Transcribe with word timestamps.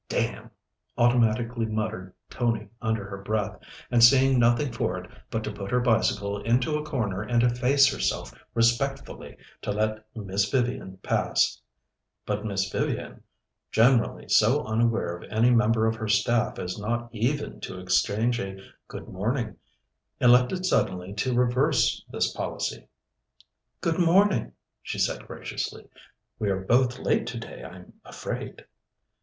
"Damn!" 0.09 0.49
automatically 0.97 1.67
muttered 1.67 2.15
Tony 2.27 2.69
under 2.81 3.07
her 3.07 3.19
breath, 3.21 3.59
and 3.91 4.03
seeing 4.03 4.39
nothing 4.39 4.71
for 4.73 4.97
it 4.97 5.07
but 5.29 5.43
to 5.43 5.51
put 5.51 5.69
her 5.69 5.79
bicycle 5.79 6.41
into 6.41 6.75
a 6.75 6.83
corner 6.83 7.21
and 7.21 7.43
efface 7.43 7.87
herself 7.93 8.33
respectfully 8.55 9.37
to 9.61 9.71
let 9.71 10.03
Miss 10.15 10.49
Vivian 10.49 10.97
pass. 11.03 11.61
But 12.25 12.43
Miss 12.43 12.67
Vivian, 12.71 13.21
generally 13.71 14.27
so 14.27 14.63
unaware 14.65 15.15
of 15.17 15.23
any 15.31 15.51
member 15.51 15.85
of 15.85 15.93
her 15.97 16.07
staff 16.07 16.57
as 16.57 16.79
not 16.79 17.07
even 17.11 17.59
to 17.59 17.77
exchange 17.79 18.39
a 18.39 18.57
"Good 18.87 19.07
morning," 19.07 19.57
elected 20.19 20.65
suddenly 20.65 21.13
to 21.13 21.35
reverse 21.35 22.03
this 22.09 22.33
policy. 22.33 22.87
"Good 23.81 23.99
morning," 23.99 24.53
she 24.81 24.97
said 24.97 25.27
graciously. 25.27 25.87
"We're 26.39 26.61
both 26.65 26.97
late 26.97 27.27
today, 27.27 27.63
I'm 27.63 27.93
afraid." 28.03 28.65